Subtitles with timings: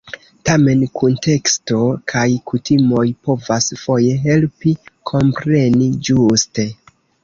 [0.49, 1.83] Tamen, kunteksto
[2.15, 4.77] kaj kutimoj povas foje helpi
[5.15, 6.73] kompreni ĝuste.